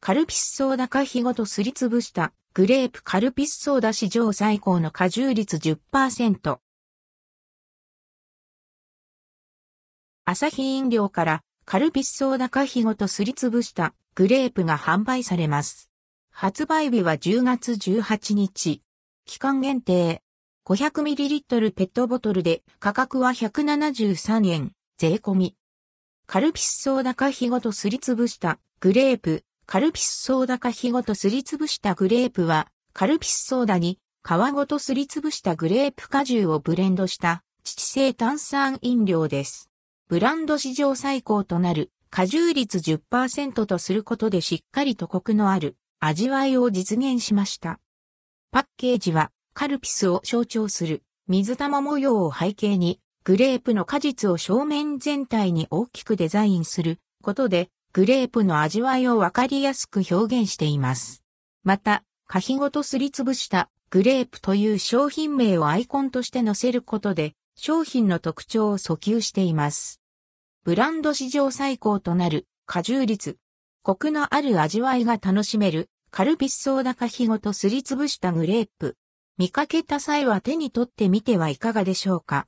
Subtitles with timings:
[0.00, 6.58] カルピスソーダ果皮ごとすりつぶしたグレープカルピスソーダ史上最高の果汁率10%。
[10.24, 15.90] アサヒ飲料からカルピスソーダ果皮ごとすりつぶしたグレープが販売されます。
[16.30, 18.82] 発売日は10月18日。
[19.24, 20.22] 期間限定。
[20.64, 25.56] 500ml ペットボトルで価格は173円、税込み。
[26.26, 39.68] カルピスソーダ果皮ごとすりつぶしたグレープ、カルピスソーダ果皮ごとすりつぶしたグレープは、カルピスソーダに皮ごとすりつぶしたグレープ果汁をブレンドした父製炭酸飲料です。
[40.08, 47.78] ブランド史上最高となる果汁率10%とすることでしっかりとコクのある味わいを実現しました。
[48.50, 61.22] パッケージはカルピスを象徴する水玉模様を背景にグレープの果実を正面全体に大きくデザインすることでグレープの味わいをわかりやすく表現しています。
[61.64, 70.02] また、果皮ごとすりつぶしたグレープという商品名をアイコンとして載せることで商品の特徴を訴求しています。
[70.64, 73.38] ブランド史上最高となる果汁率。
[73.82, 78.96] コクのある味わいが楽しめるカルピスソーダ果皮ごとすりつぶしたグレープ。
[79.38, 82.46] 見かけた際は手に取ってみてはいかがでしょうか？